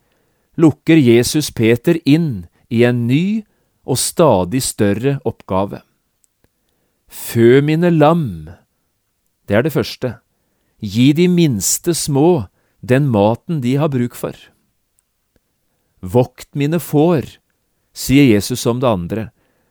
lukker 0.57 0.97
Jesus 0.97 1.53
Peter 1.53 2.01
inn 2.09 2.47
i 2.73 2.83
en 2.89 3.05
ny 3.07 3.45
og 3.87 4.01
stadig 4.01 4.63
større 4.65 5.19
oppgave. 5.29 5.83
Fø 7.07 7.61
mine 7.63 7.93
lam, 7.93 8.49
det 9.47 9.57
er 9.61 9.63
det 9.63 9.75
første. 9.77 10.17
Gi 10.83 11.13
de 11.17 11.29
minste 11.29 11.95
små 11.95 12.49
den 12.81 13.07
maten 13.13 13.61
de 13.61 13.77
har 13.77 13.93
bruk 13.93 14.17
for. 14.19 14.35
Vokt 16.03 16.49
mine 16.55 16.81
får, 16.83 17.39
sier 17.97 18.27
Jesus 18.35 18.67
om 18.67 18.81
det 18.83 18.91
andre. 18.91 19.29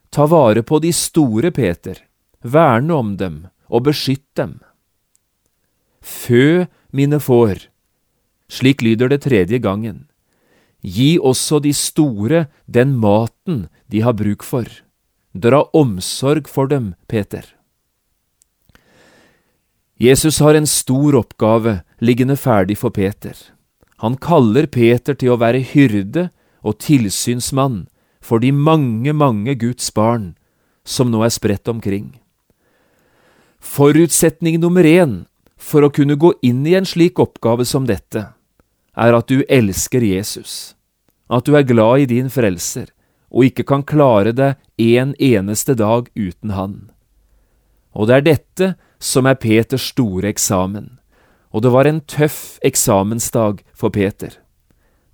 Ta 0.09 0.25
vare 0.29 0.63
på 0.63 0.79
de 0.79 0.93
store, 0.93 1.51
Peter. 1.51 1.99
verne 2.45 2.93
om 2.93 3.15
dem 3.17 3.47
og 3.73 3.87
beskytt 3.89 4.27
dem. 4.37 4.59
Fø 6.05 6.67
mine 6.93 7.17
får, 7.17 7.65
slik 8.45 8.83
lyder 8.85 9.09
det 9.09 9.23
tredje 9.25 9.57
gangen. 9.57 10.05
Gi 10.85 11.17
også 11.17 11.57
de 11.65 11.73
store 11.73 12.45
den 12.69 12.93
maten 13.01 13.65
de 13.89 14.03
har 14.05 14.13
bruk 14.13 14.45
for. 14.45 14.69
Dra 15.33 15.63
omsorg 15.73 16.47
for 16.47 16.69
dem, 16.69 16.93
Peter. 17.09 17.41
Jesus 19.97 20.39
har 20.39 20.53
en 20.53 20.67
stor 20.69 21.17
oppgave 21.17 21.79
liggende 21.99 22.37
ferdig 22.37 22.77
for 22.77 22.93
Peter. 22.93 23.33
Han 24.03 24.19
kaller 24.21 24.67
Peter 24.67 25.15
til 25.15 25.33
å 25.33 25.39
være 25.41 25.63
hyrde 25.73 26.29
og 26.61 26.77
tilsynsmann 26.83 27.85
for 28.21 28.43
de 28.43 28.51
mange, 28.51 29.13
mange 29.13 29.55
Guds 29.57 29.89
barn 29.95 30.35
som 30.85 31.09
nå 31.09 31.23
er 31.25 31.33
spredt 31.33 31.71
omkring. 31.71 32.19
Forutsetning 33.57 34.59
nummer 34.61 34.85
én 34.85 35.23
for 35.65 35.85
å 35.85 35.91
kunne 35.93 36.17
gå 36.21 36.35
inn 36.45 36.65
i 36.67 36.75
en 36.77 36.85
slik 36.85 37.19
oppgave 37.21 37.65
som 37.65 37.87
dette, 37.89 38.27
er 38.95 39.17
at 39.17 39.27
du 39.31 39.41
elsker 39.49 40.03
Jesus, 40.05 40.75
at 41.27 41.47
du 41.47 41.55
er 41.57 41.65
glad 41.65 42.05
i 42.05 42.11
din 42.11 42.29
frelser 42.29 42.91
og 43.35 43.49
ikke 43.49 43.65
kan 43.67 43.83
klare 43.83 44.31
deg 44.31 44.55
en 44.95 45.13
eneste 45.19 45.75
dag 45.75 46.07
uten 46.15 46.53
han. 46.55 46.75
Og 47.95 48.07
det 48.07 48.15
er 48.15 48.25
dette 48.27 48.69
som 48.99 49.27
er 49.27 49.39
Peters 49.39 49.89
store 49.91 50.29
eksamen, 50.31 50.97
og 51.51 51.63
det 51.63 51.71
var 51.71 51.87
en 51.87 52.01
tøff 52.01 52.57
eksamensdag 52.63 53.63
for 53.73 53.91
Peter. 53.91 54.37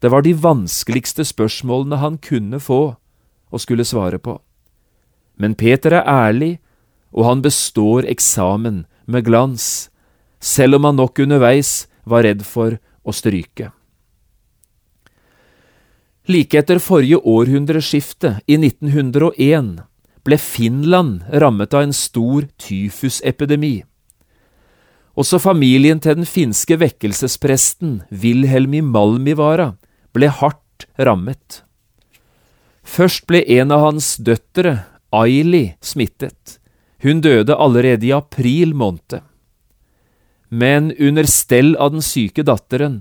Det 0.02 0.10
var 0.10 0.26
de 0.26 0.34
vanskeligste 0.34 1.26
spørsmålene 1.30 2.02
han 2.02 2.18
kunne 2.18 2.60
få 2.60 2.82
og 3.52 3.62
skulle 3.62 3.86
svare 3.86 4.18
på. 4.18 4.40
Men 5.38 5.56
Peter 5.56 5.94
er 5.94 6.08
ærlig, 6.10 6.60
og 7.14 7.26
han 7.26 7.42
består 7.42 8.08
eksamen 8.10 8.86
med 9.06 9.26
glans, 9.26 9.91
selv 10.42 10.80
om 10.80 10.90
han 10.90 10.98
nok 11.00 11.22
underveis 11.22 11.86
var 12.04 12.26
redd 12.26 12.42
for 12.46 12.80
å 13.06 13.14
stryke. 13.14 13.70
Like 16.30 16.58
etter 16.58 16.82
forrige 16.82 17.22
århundreskifte, 17.28 18.40
i 18.46 18.58
1901, 18.58 19.80
ble 20.26 20.38
Finland 20.38 21.24
rammet 21.34 21.74
av 21.74 21.88
en 21.88 21.96
stor 21.96 22.46
tyfusepidemi. 22.62 23.82
Også 25.18 25.42
familien 25.44 26.00
til 26.00 26.22
den 26.22 26.30
finske 26.30 26.78
vekkelsespresten 26.80 28.04
Wilhelmi 28.10 28.84
Malmivara 28.86 29.74
ble 30.16 30.30
hardt 30.32 30.88
rammet. 30.98 31.64
Først 32.82 33.28
ble 33.30 33.44
en 33.60 33.74
av 33.74 33.84
hans 33.90 34.16
døtre, 34.18 34.86
Aili, 35.12 35.76
smittet. 35.84 36.62
Hun 37.04 37.20
døde 37.22 37.58
allerede 37.58 38.08
i 38.08 38.14
april 38.16 38.74
måned. 38.78 39.20
Men 40.52 40.92
under 41.00 41.24
stell 41.32 41.76
av 41.80 41.94
den 41.96 42.04
syke 42.04 42.44
datteren 42.44 43.00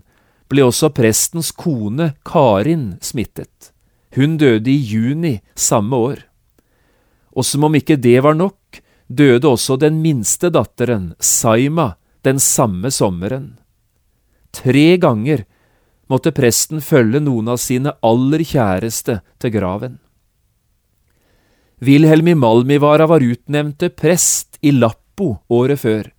ble 0.50 0.62
også 0.66 0.92
prestens 0.94 1.50
kone, 1.50 2.12
Karin, 2.26 2.94
smittet. 3.02 3.72
Hun 4.14 4.36
døde 4.38 4.70
i 4.70 4.78
juni 4.78 5.40
samme 5.54 5.98
år. 5.98 6.22
Og 7.34 7.46
som 7.46 7.66
om 7.66 7.74
ikke 7.74 7.98
det 7.98 8.18
var 8.22 8.38
nok, 8.38 8.80
døde 9.06 9.50
også 9.50 9.78
den 9.82 9.98
minste 10.02 10.50
datteren, 10.54 11.12
Saima, 11.18 11.94
den 12.22 12.38
samme 12.42 12.90
sommeren. 12.94 13.56
Tre 14.54 14.96
ganger 15.02 15.44
måtte 16.10 16.34
presten 16.34 16.82
følge 16.82 17.22
noen 17.22 17.50
av 17.50 17.58
sine 17.62 17.94
aller 18.02 18.42
kjæreste 18.46 19.20
til 19.42 19.54
graven. 19.54 19.98
Wilhelmi 21.80 22.34
Malmivara 22.36 23.06
var 23.08 23.24
utnevnt 23.24 23.78
til 23.80 23.94
prest 23.94 24.58
i 24.60 24.74
Lappo 24.74 25.38
året 25.48 25.80
før, 25.80 26.10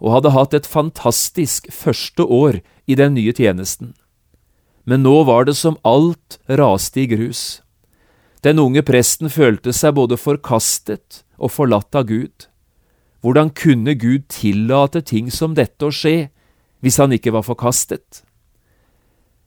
og 0.00 0.14
hadde 0.16 0.34
hatt 0.34 0.54
et 0.56 0.68
fantastisk 0.68 1.68
første 1.72 2.24
år 2.24 2.60
i 2.88 2.96
den 2.98 3.14
nye 3.14 3.32
tjenesten. 3.36 3.92
Men 4.88 5.04
nå 5.04 5.22
var 5.28 5.44
det 5.46 5.56
som 5.58 5.78
alt 5.84 6.40
raste 6.48 7.04
i 7.04 7.08
grus. 7.10 7.60
Den 8.42 8.58
unge 8.58 8.82
presten 8.82 9.28
følte 9.28 9.74
seg 9.76 9.94
både 9.98 10.16
forkastet 10.16 11.22
og 11.36 11.52
forlatt 11.52 11.94
av 11.94 12.08
Gud. 12.08 12.48
Hvordan 13.20 13.52
kunne 13.52 13.94
Gud 14.00 14.30
tillate 14.32 15.04
ting 15.04 15.28
som 15.30 15.54
dette 15.54 15.84
å 15.84 15.92
skje, 15.92 16.30
hvis 16.80 16.96
han 16.96 17.12
ikke 17.12 17.34
var 17.36 17.44
forkastet? 17.44 18.22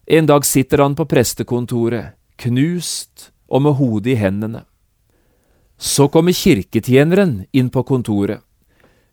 En 0.05 0.29
dag 0.29 0.45
sitter 0.45 0.83
han 0.83 0.93
på 0.93 1.07
prestekontoret, 1.09 2.13
knust 2.37 3.31
og 3.49 3.65
med 3.65 3.77
hodet 3.79 4.13
i 4.13 4.19
hendene. 4.21 4.65
Så 5.77 6.05
kommer 6.13 6.35
kirketjeneren 6.37 7.47
inn 7.51 7.71
på 7.73 7.81
kontoret. 7.87 8.43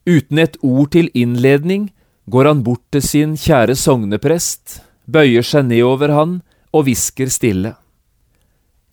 Uten 0.07 0.39
et 0.39 0.57
ord 0.63 0.91
til 0.95 1.11
innledning 1.15 1.91
går 2.31 2.49
han 2.49 2.63
bort 2.65 2.83
til 2.93 3.03
sin 3.05 3.35
kjære 3.37 3.77
sogneprest, 3.77 4.81
bøyer 5.11 5.45
seg 5.45 5.69
ned 5.69 5.83
over 5.85 6.15
han 6.15 6.41
og 6.73 6.87
hvisker 6.87 7.31
stille. 7.33 7.75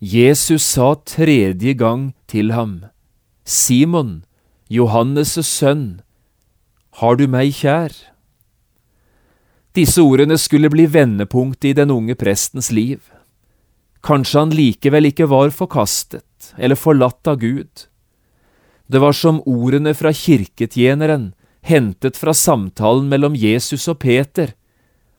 Jesus 0.02 0.66
sa 0.76 0.94
tredje 1.06 1.74
gang 1.74 2.12
til 2.30 2.52
ham, 2.54 2.86
Simon, 3.46 4.24
Johannes' 4.70 5.40
sønn, 5.42 6.02
har 7.00 7.18
du 7.18 7.28
meg 7.30 7.54
kjær? 7.54 7.94
Disse 9.78 10.02
ordene 10.02 10.38
skulle 10.42 10.72
bli 10.74 10.88
vendepunktet 10.90 11.72
i 11.72 11.76
den 11.78 11.94
unge 11.94 12.16
prestens 12.18 12.72
liv. 12.74 13.00
Kanskje 14.02 14.40
han 14.42 14.54
likevel 14.54 15.10
ikke 15.12 15.28
var 15.30 15.54
forkastet 15.54 16.54
eller 16.58 16.80
forlatt 16.80 17.30
av 17.30 17.38
Gud. 17.42 17.86
Det 18.88 19.00
var 19.04 19.14
som 19.14 19.42
ordene 19.46 19.94
fra 19.98 20.14
kirketjeneren, 20.16 21.34
hentet 21.62 22.18
fra 22.18 22.34
samtalen 22.34 23.10
mellom 23.12 23.36
Jesus 23.36 23.88
og 23.92 24.00
Peter, 24.04 24.54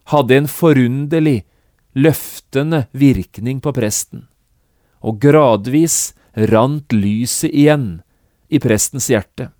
hadde 0.08 0.38
en 0.38 0.48
forunderlig, 0.48 1.42
løftende 1.98 2.86
virkning 2.96 3.60
på 3.60 3.72
presten, 3.76 4.26
og 5.04 5.18
gradvis 5.20 6.14
rant 6.48 6.92
lyset 6.94 7.50
igjen 7.50 7.88
i 8.48 8.60
prestens 8.62 9.08
hjerte. 9.10 9.50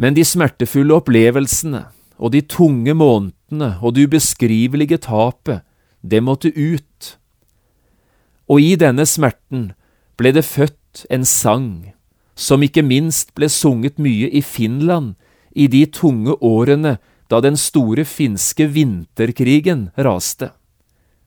Men 0.00 0.16
de 0.16 0.24
smertefulle 0.26 0.96
opplevelsene 0.96 1.84
og 2.18 2.32
de 2.34 2.42
tunge 2.42 2.94
månedene 2.96 3.76
og 3.82 3.94
det 3.94 4.08
ubeskrivelige 4.08 4.98
tapet, 5.04 5.62
det 6.02 6.22
måtte 6.24 6.50
ut. 6.50 7.16
Og 8.50 8.58
i 8.62 8.74
denne 8.74 9.06
smerten 9.06 9.70
ble 10.18 10.32
det 10.34 10.44
født 10.46 11.04
en 11.10 11.26
sang, 11.28 11.91
som 12.42 12.62
ikke 12.66 12.82
minst 12.82 13.30
ble 13.38 13.46
sunget 13.52 14.00
mye 14.02 14.26
i 14.26 14.42
Finland 14.42 15.14
i 15.54 15.68
de 15.70 15.84
tunge 15.86 16.34
årene 16.42 16.96
da 17.30 17.38
den 17.44 17.56
store 17.56 18.04
finske 18.08 18.66
vinterkrigen 18.74 19.90
raste. 19.96 20.50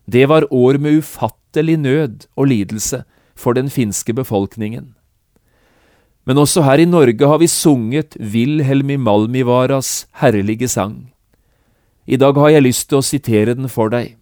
Det 0.06 0.28
var 0.30 0.49
år 0.54 0.78
med 0.82 0.99
ufattelig 0.99 1.78
nød 1.82 2.28
og 2.36 2.51
lidelse 2.51 3.06
for 3.36 3.56
den 3.58 3.71
finske 3.71 4.13
befolkningen. 4.13 4.93
Men 6.25 6.41
også 6.41 6.65
her 6.65 6.82
i 6.82 6.89
Norge 6.89 7.28
har 7.28 7.39
vi 7.41 7.47
sunget 7.47 8.17
Wilhelmi 8.19 8.97
Malmivaras 8.97 10.08
herlige 10.21 10.67
sang. 10.67 11.12
I 12.06 12.17
dag 12.17 12.38
har 12.38 12.49
jeg 12.54 12.65
lyst 12.65 12.89
til 12.89 12.99
å 12.99 13.06
sitere 13.06 13.56
den 13.58 13.69
for 13.69 13.89
deg. 13.93 14.17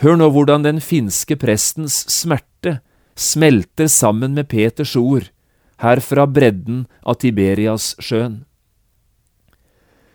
Hør 0.00 0.16
nå 0.16 0.30
hvordan 0.32 0.64
den 0.64 0.80
finske 0.80 1.36
prestens 1.36 2.04
smerte 2.08 2.78
smelter 3.16 3.88
sammen 3.92 4.36
med 4.36 4.48
Peters 4.48 4.94
ord, 4.96 5.28
her 5.80 6.00
fra 6.04 6.26
bredden 6.28 6.84
av 7.02 7.20
Tiberias-sjøen. 7.22 8.44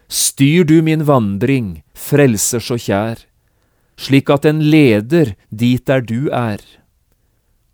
Styr 0.08 0.66
du 0.70 0.82
min 0.86 1.06
vandring, 1.08 1.82
frelser 1.98 2.62
så 2.62 2.78
kjær, 2.78 3.24
slik 3.98 4.30
at 4.30 4.46
den 4.46 4.62
leder 4.70 5.34
dit 5.50 5.86
der 5.88 6.04
du 6.06 6.30
er, 6.30 6.62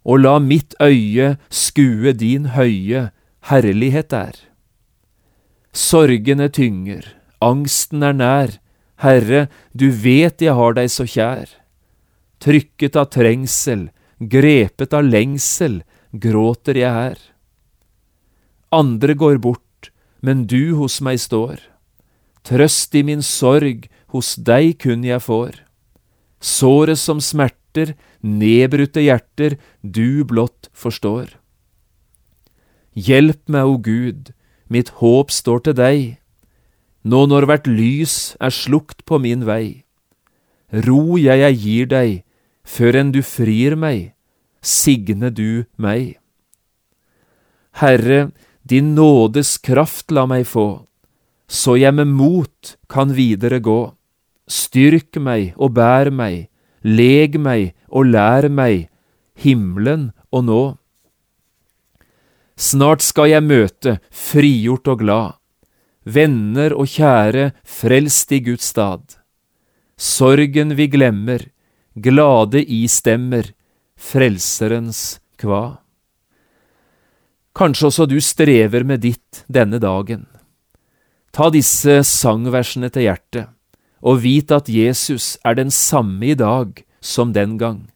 og 0.08 0.24
la 0.24 0.38
mitt 0.40 0.74
øye 0.82 1.36
skue 1.52 2.14
din 2.16 2.54
høye 2.56 3.10
herlighet 3.52 4.16
er. 4.16 4.36
Sorgene 5.76 6.48
tynger, 6.50 7.04
angsten 7.42 8.04
er 8.04 8.16
nær, 8.16 8.58
Herre, 9.02 9.48
du 9.74 9.90
vet 9.90 10.44
jeg 10.46 10.54
har 10.54 10.76
deg 10.78 10.92
så 10.94 11.08
kjær. 11.10 11.50
Trykket 12.42 12.98
av 12.98 13.10
trengsel, 13.14 13.88
grepet 14.20 14.94
av 14.94 15.08
lengsel, 15.08 15.82
gråter 16.14 16.78
jeg 16.78 16.94
her. 16.94 17.18
Andre 18.72 19.14
går 19.14 19.38
bort, 19.44 19.92
men 20.22 20.46
du 20.48 20.76
hos 20.80 21.02
meg 21.04 21.20
står. 21.20 21.60
Trøst 22.48 22.96
i 22.96 23.04
min 23.04 23.22
sorg, 23.22 23.90
hos 24.12 24.36
deg 24.36 24.78
kun 24.80 25.04
jeg 25.04 25.22
får. 25.24 25.60
Såret 26.40 27.00
som 27.00 27.20
smerter, 27.22 27.94
nedbrutte 28.24 29.04
hjerter, 29.04 29.58
du 29.84 30.24
blott 30.28 30.72
forstår. 30.74 31.36
Hjelp 32.96 33.44
meg, 33.52 33.68
o 33.68 33.78
Gud, 33.78 34.32
mitt 34.72 34.90
håp 35.04 35.32
står 35.32 35.68
til 35.68 35.78
deg, 35.78 36.02
nå 37.04 37.26
når 37.28 37.48
hvert 37.50 37.68
lys 37.68 38.16
er 38.40 38.54
slukt 38.54 39.06
på 39.10 39.20
min 39.22 39.46
vei. 39.48 39.84
Ro 40.72 41.18
jeg 41.20 41.42
jeg 41.42 41.60
gir 41.64 41.92
deg, 41.92 42.12
før 42.64 43.00
enn 43.02 43.12
du 43.12 43.22
frir 43.26 43.76
meg, 43.76 44.14
signe 44.62 45.32
du 45.34 45.66
meg. 45.76 46.20
Herre, 47.82 48.30
Din 48.72 48.94
nådes 48.96 49.58
kraft 49.58 50.14
la 50.16 50.24
meg 50.32 50.46
få, 50.48 50.86
så 51.44 51.74
jeg 51.76 51.92
med 51.92 52.08
mot 52.08 52.70
kan 52.88 53.10
videre 53.12 53.58
gå. 53.60 53.82
Styrk 54.48 55.20
meg 55.20 55.58
og 55.58 55.74
bær 55.76 56.08
meg, 56.16 56.46
leg 56.80 57.36
meg 57.36 57.74
og 57.92 58.08
lær 58.14 58.48
meg, 58.48 58.88
himmelen 59.36 60.14
og 60.32 60.48
nå. 60.48 60.62
Snart 62.56 63.04
skal 63.04 63.34
jeg 63.34 63.44
møte, 63.44 63.98
frigjort 64.08 64.88
og 64.88 65.04
glad, 65.04 65.36
venner 66.08 66.72
og 66.72 66.88
kjære 66.96 67.52
frelst 67.68 68.32
i 68.32 68.40
Guds 68.48 68.72
stad. 68.72 69.04
Sorgen 70.00 70.78
vi 70.80 70.88
glemmer, 70.88 71.44
glade 72.00 72.64
istemmer, 72.64 73.52
Frelserens 74.00 75.20
kva. 75.36 75.81
Kanskje 77.58 77.90
også 77.90 78.08
du 78.08 78.20
strever 78.24 78.86
med 78.88 79.04
ditt 79.04 79.44
denne 79.52 79.80
dagen. 79.82 80.26
Ta 81.32 81.50
disse 81.52 82.02
sangversene 82.08 82.90
til 82.92 83.08
hjertet, 83.08 83.50
og 84.04 84.24
vit 84.24 84.52
at 84.52 84.70
Jesus 84.72 85.38
er 85.46 85.56
den 85.60 85.72
samme 85.72 86.32
i 86.32 86.36
dag 86.36 86.84
som 87.02 87.34
den 87.36 87.58
gang, 87.60 87.90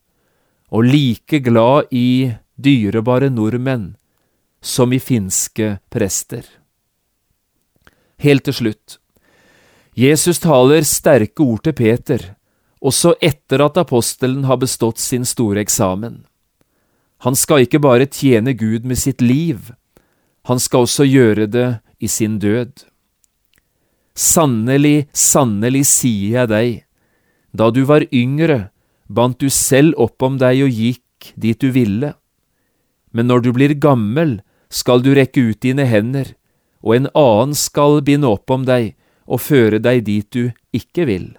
og 0.72 0.88
like 0.88 1.40
glad 1.44 1.92
i 1.92 2.36
dyrebare 2.56 3.30
nordmenn 3.30 3.96
som 4.66 4.94
i 4.94 5.00
finske 5.00 5.78
prester. 5.92 6.44
Helt 8.18 8.46
til 8.48 8.56
slutt. 8.56 9.00
Jesus 9.96 10.40
taler 10.44 10.84
sterke 10.88 11.44
ord 11.44 11.64
til 11.64 11.76
Peter, 11.76 12.34
også 12.82 13.16
etter 13.24 13.64
at 13.64 13.78
apostelen 13.80 14.44
har 14.50 14.60
bestått 14.60 15.00
sin 15.00 15.26
store 15.28 15.64
eksamen. 15.64 16.26
Han 17.24 17.36
skal 17.36 17.66
ikke 17.66 17.82
bare 17.84 18.08
tjene 18.12 18.54
Gud 18.58 18.86
med 18.86 19.00
sitt 19.00 19.22
liv, 19.22 19.72
han 20.46 20.60
skal 20.62 20.86
også 20.86 21.08
gjøre 21.10 21.48
det 21.50 21.70
i 22.00 22.08
sin 22.08 22.38
død. 22.40 22.84
Sannelig, 24.16 25.08
sannelig 25.12 25.86
sier 25.90 26.42
jeg 26.42 26.52
deg, 26.52 26.76
da 27.56 27.72
du 27.74 27.82
var 27.90 28.06
yngre, 28.14 28.70
bandt 29.08 29.42
du 29.42 29.50
selv 29.50 29.98
opp 30.02 30.22
om 30.24 30.38
deg 30.42 30.62
og 30.68 30.76
gikk 30.76 31.32
dit 31.36 31.60
du 31.60 31.72
ville. 31.74 32.14
Men 33.12 33.32
når 33.32 33.42
du 33.42 33.50
blir 33.56 33.74
gammel, 33.80 34.38
skal 34.70 35.02
du 35.02 35.14
rekke 35.16 35.42
ut 35.50 35.62
dine 35.64 35.88
hender, 35.90 36.36
og 36.86 36.98
en 37.00 37.10
annen 37.16 37.58
skal 37.58 38.02
binde 38.06 38.30
opp 38.30 38.52
om 38.52 38.68
deg 38.68 38.94
og 39.26 39.42
føre 39.42 39.82
deg 39.82 40.04
dit 40.06 40.28
du 40.30 40.52
ikke 40.76 41.08
vil. 41.10 41.32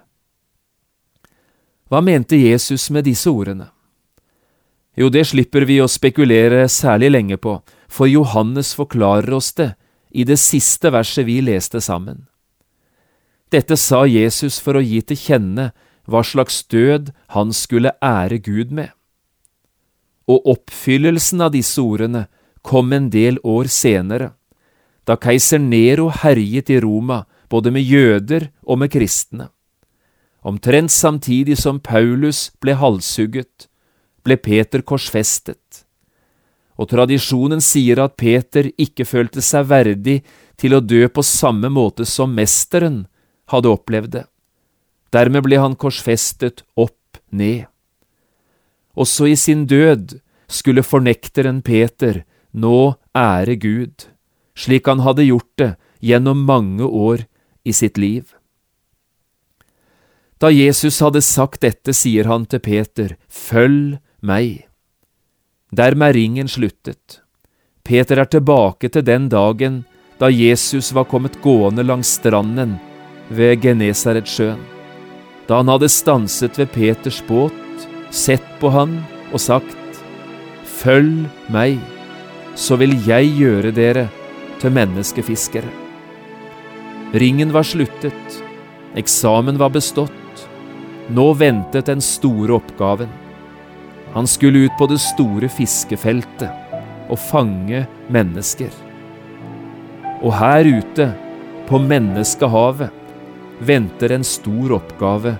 Hva 1.87 2.01
mente 2.03 2.35
Jesus 2.35 2.89
med 2.91 3.07
disse 3.07 3.31
ordene? 3.31 3.69
Jo, 4.97 5.11
det 5.13 5.27
slipper 5.29 5.67
vi 5.69 5.77
å 5.77 5.89
spekulere 5.91 6.65
særlig 6.73 7.11
lenge 7.13 7.37
på, 7.37 7.59
for 7.87 8.09
Johannes 8.09 8.73
forklarer 8.73 9.29
oss 9.37 9.51
det 9.53 9.75
i 10.09 10.25
det 10.25 10.39
siste 10.41 10.89
verset 10.89 11.27
vi 11.27 11.37
leste 11.45 11.81
sammen. 11.83 12.25
Dette 13.53 13.77
sa 13.77 14.05
Jesus 14.09 14.57
for 14.59 14.79
å 14.79 14.83
gi 14.83 15.03
til 15.05 15.19
kjenne 15.21 15.69
hva 16.07 16.23
slags 16.25 16.63
død 16.71 17.11
han 17.35 17.53
skulle 17.53 17.93
ære 18.03 18.39
Gud 18.43 18.73
med. 18.73 18.89
Og 20.27 20.49
oppfyllelsen 20.55 21.45
av 21.45 21.53
disse 21.53 21.79
ordene 21.79 22.25
kom 22.65 22.91
en 22.91 23.11
del 23.13 23.37
år 23.47 23.69
senere, 23.71 24.33
da 25.07 25.15
keiser 25.15 25.61
Nero 25.63 26.09
herjet 26.11 26.73
i 26.73 26.81
Roma 26.83 27.21
både 27.47 27.71
med 27.71 27.85
jøder 27.87 28.49
og 28.67 28.81
med 28.81 28.91
kristne. 28.91 29.47
Omtrent 30.43 30.91
samtidig 30.91 31.55
som 31.59 31.79
Paulus 31.79 32.49
ble 32.59 32.75
halshugget, 32.75 33.69
ble 34.27 34.37
Peter 34.37 34.83
korsfestet. 34.83 35.83
Og 36.77 36.89
tradisjonen 36.91 37.63
sier 37.63 38.03
at 38.03 38.17
Peter 38.19 38.69
ikke 38.77 39.07
følte 39.07 39.41
seg 39.41 39.69
verdig 39.71 40.19
til 40.59 40.75
å 40.77 40.83
dø 40.83 41.07
på 41.09 41.23
samme 41.25 41.71
måte 41.73 42.05
som 42.05 42.35
mesteren 42.37 43.05
hadde 43.51 43.71
opplevd 43.71 44.13
det. 44.19 44.25
Dermed 45.15 45.45
ble 45.47 45.59
han 45.61 45.77
korsfestet 45.79 46.65
opp 46.75 47.19
ned. 47.31 47.65
Også 48.97 49.29
i 49.29 49.35
sin 49.39 49.65
død 49.69 50.17
skulle 50.51 50.85
fornekteren 50.85 51.61
Peter 51.65 52.23
nå 52.51 52.97
ære 53.15 53.57
Gud, 53.61 54.07
slik 54.57 54.87
han 54.89 55.03
hadde 55.05 55.27
gjort 55.27 55.53
det 55.61 55.71
gjennom 56.01 56.45
mange 56.47 56.85
år 56.85 57.25
i 57.67 57.73
sitt 57.75 57.97
liv. 57.97 58.33
Da 60.37 60.51
Jesus 60.53 60.99
hadde 61.01 61.23
sagt 61.25 61.63
dette, 61.65 61.93
sier 61.97 62.29
han 62.29 62.45
til 62.45 62.61
Peter, 62.61 63.15
Følg 63.27 63.97
meg. 64.27 64.67
Dermed 65.71 66.11
er 66.11 66.19
ringen 66.19 66.51
sluttet. 66.51 67.21
Peter 67.87 68.19
er 68.19 68.27
tilbake 68.27 68.89
til 68.91 69.05
den 69.07 69.29
dagen 69.31 69.85
da 70.19 70.29
Jesus 70.33 70.91
var 70.95 71.07
kommet 71.07 71.39
gående 71.43 71.85
langs 71.85 72.15
stranden 72.17 72.75
ved 73.29 73.61
Genesaretsjøen. 73.63 74.59
Da 75.47 75.61
han 75.61 75.71
hadde 75.71 75.89
stanset 75.91 76.57
ved 76.59 76.71
Peters 76.73 77.21
båt, 77.27 77.87
sett 78.11 78.43
på 78.59 78.71
han 78.73 78.99
og 79.31 79.39
sagt, 79.39 79.75
Følg 80.77 81.27
meg, 81.51 81.79
så 82.55 82.77
vil 82.79 82.93
jeg 83.07 83.31
gjøre 83.37 83.71
dere 83.75 84.07
til 84.61 84.73
menneskefiskere. 84.75 85.69
Ringen 87.17 87.53
var 87.55 87.65
sluttet, 87.65 88.41
eksamen 88.99 89.59
var 89.61 89.71
bestått, 89.73 90.43
nå 91.07 91.31
ventet 91.39 91.87
den 91.87 92.03
store 92.03 92.57
oppgaven. 92.59 93.26
Han 94.15 94.27
skulle 94.27 94.65
ut 94.67 94.77
på 94.79 94.87
det 94.89 94.99
store 95.03 95.49
fiskefeltet 95.51 96.49
og 97.07 97.19
fange 97.19 97.85
mennesker. 98.11 98.71
Og 100.23 100.33
her 100.39 100.67
ute, 100.79 101.11
på 101.67 101.79
menneskehavet, 101.83 102.89
venter 103.59 104.13
en 104.15 104.23
stor 104.23 104.77
oppgave, 104.77 105.35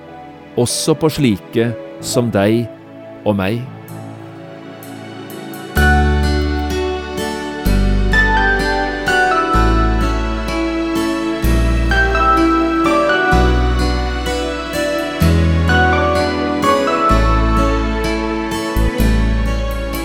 også 0.59 0.97
på 0.99 1.09
slike 1.13 1.71
som 2.03 2.31
deg 2.33 2.65
og 3.23 3.37
meg. 3.39 3.61